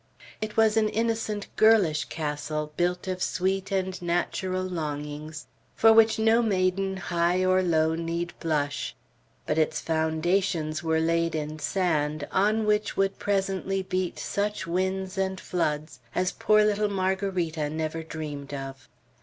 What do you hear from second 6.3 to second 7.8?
maiden, high or